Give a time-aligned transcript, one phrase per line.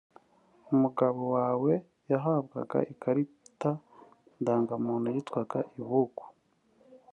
[0.73, 1.73] umugabo wawe
[2.11, 3.71] yahabwaga ikarita
[4.41, 6.25] Ndangamuntu yitwaga Ibuku